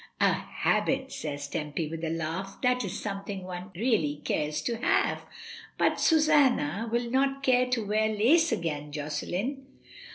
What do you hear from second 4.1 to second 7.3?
cares to have; but Susanna will